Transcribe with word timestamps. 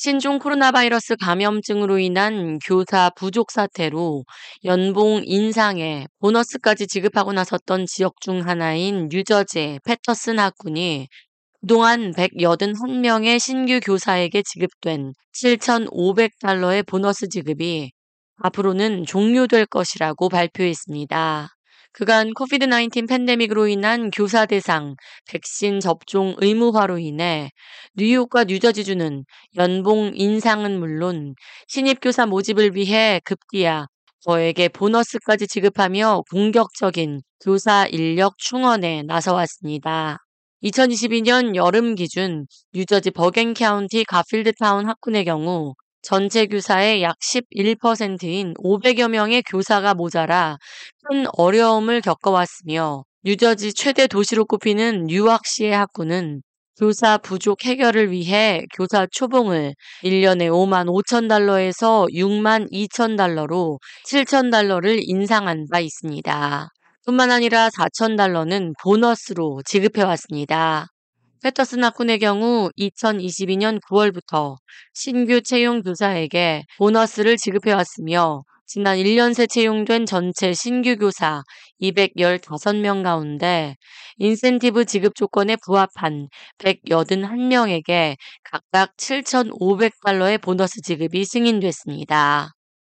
신종 0.00 0.38
코로나 0.38 0.70
바이러스 0.70 1.16
감염증으로 1.16 1.98
인한 1.98 2.60
교사 2.64 3.10
부족 3.16 3.50
사태로 3.50 4.24
연봉 4.62 5.22
인상에 5.24 6.06
보너스까지 6.20 6.86
지급하고 6.86 7.32
나섰던 7.32 7.86
지역 7.86 8.20
중 8.20 8.46
하나인 8.46 9.08
뉴저지 9.10 9.80
패터슨 9.84 10.38
학군이 10.38 11.08
그동안 11.60 12.12
181명의 12.12 13.40
신규 13.40 13.80
교사에게 13.80 14.44
지급된 14.44 15.14
7,500달러의 15.32 16.86
보너스 16.86 17.28
지급이 17.28 17.90
앞으로는 18.36 19.04
종료될 19.04 19.66
것이라고 19.66 20.28
발표했습니다. 20.28 21.57
그간 21.92 22.32
코비드-19 22.34 23.08
팬데믹으로 23.08 23.66
인한 23.68 24.10
교사 24.10 24.46
대상 24.46 24.94
백신 25.28 25.80
접종 25.80 26.34
의무화로 26.38 26.98
인해 26.98 27.50
뉴욕과 27.94 28.44
뉴저지주는 28.44 29.24
연봉 29.56 30.12
인상은 30.14 30.78
물론 30.78 31.34
신입교사 31.66 32.26
모집을 32.26 32.76
위해 32.76 33.20
급기야 33.24 33.86
거액의 34.20 34.68
보너스까지 34.68 35.46
지급하며 35.48 36.22
공격적인 36.30 37.22
교사 37.40 37.86
인력 37.86 38.36
충원에 38.38 39.02
나서왔습니다. 39.04 40.18
2022년 40.62 41.54
여름 41.54 41.94
기준 41.94 42.46
뉴저지 42.72 43.12
버겐 43.12 43.54
카운티 43.54 44.04
가필드 44.04 44.54
타운 44.54 44.88
학군의 44.88 45.24
경우 45.24 45.74
전체 46.02 46.46
교사의 46.46 47.02
약 47.02 47.16
11%인 47.18 48.54
500여 48.54 49.08
명의 49.08 49.42
교사가 49.42 49.94
모자라 49.94 50.58
큰 51.04 51.26
어려움을 51.36 52.00
겪어왔으며 52.00 53.04
뉴저지 53.24 53.74
최대 53.74 54.06
도시로 54.06 54.44
꼽히는 54.44 55.06
뉴악시의 55.06 55.72
학군은 55.72 56.42
교사 56.78 57.18
부족 57.18 57.64
해결을 57.64 58.12
위해 58.12 58.62
교사 58.76 59.06
초봉을 59.10 59.74
1년에 60.04 60.48
5만 60.48 60.86
5천 60.86 61.28
달러에서 61.28 62.06
6만 62.12 62.70
2천 62.70 63.16
달러로 63.16 63.80
7천 64.06 64.52
달러를 64.52 65.00
인상한 65.02 65.66
바 65.72 65.80
있습니다. 65.80 66.68
뿐만 67.04 67.32
아니라 67.32 67.68
4천 67.70 68.16
달러는 68.16 68.74
보너스로 68.80 69.60
지급해 69.64 70.04
왔습니다. 70.04 70.86
패터슨 71.42 71.84
학군의 71.84 72.18
경우 72.18 72.70
2022년 72.78 73.80
9월부터 73.82 74.56
신규 74.92 75.40
채용 75.40 75.82
교사에게 75.82 76.64
보너스를 76.78 77.36
지급해 77.36 77.72
왔으며 77.72 78.42
지난 78.66 78.98
1년 78.98 79.34
새 79.34 79.46
채용된 79.46 80.04
전체 80.04 80.52
신규 80.52 80.96
교사 80.96 81.42
215명 81.80 83.04
가운데 83.04 83.76
인센티브 84.16 84.84
지급 84.84 85.14
조건에 85.14 85.56
부합한 85.64 86.28
181명에게 86.58 88.16
각각 88.42 88.96
7,500달러의 88.96 90.42
보너스 90.42 90.80
지급이 90.82 91.24
승인됐습니다. 91.24 92.50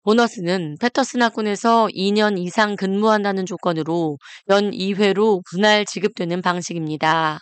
보너스는 0.03 0.77
패터슨 0.81 1.21
학군에서 1.21 1.87
2년 1.95 2.39
이상 2.39 2.75
근무한다는 2.75 3.45
조건으로 3.45 4.17
연 4.49 4.71
2회로 4.71 5.43
분할 5.47 5.85
지급되는 5.85 6.41
방식입니다. 6.41 7.39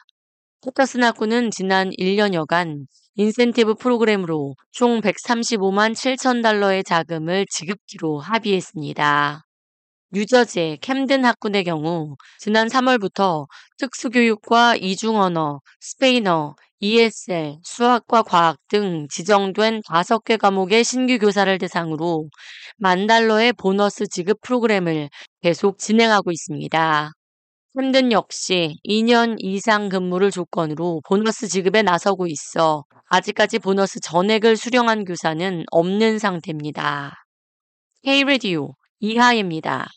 학군은 1.03 1.51
지난 1.51 1.89
1년여간 1.91 2.85
인센티브 3.15 3.75
프로그램으로 3.75 4.55
총 4.71 4.99
135만 4.99 5.93
7천 5.93 6.43
달러의 6.43 6.83
자금을 6.83 7.45
지급기로 7.49 8.19
합의했습니다. 8.19 9.45
뉴저지 10.11 10.79
캠든 10.81 11.23
학군의 11.23 11.63
경우 11.63 12.15
지난 12.39 12.67
3월부터 12.67 13.47
특수교육과 13.77 14.75
이중언어, 14.75 15.61
스페인어, 15.79 16.55
ESL, 16.81 17.59
수학과 17.63 18.23
과학 18.23 18.57
등 18.67 19.07
지정된 19.09 19.81
5개 19.87 20.37
과목의 20.37 20.83
신규 20.83 21.19
교사를 21.19 21.57
대상으로 21.57 22.29
만 22.77 23.07
달러의 23.07 23.53
보너스 23.53 24.07
지급 24.07 24.41
프로그램을 24.41 25.09
계속 25.41 25.77
진행하고 25.77 26.31
있습니다. 26.31 27.11
캠든 27.77 28.11
역시 28.11 28.77
2년 28.83 29.35
이상 29.39 29.89
근무를 29.89 30.31
조건으로 30.31 31.01
보너스 31.07 31.47
지급에 31.47 31.83
나서고 31.83 32.25
있어 32.27 32.83
아직까지 33.09 33.59
보너스 33.59 33.99
전액을 33.99 34.57
수령한 34.57 35.05
교사는 35.05 35.63
없는 35.71 36.19
상태입니다. 36.19 37.13
K-Radio 38.03 38.73
이하입니다. 38.99 39.87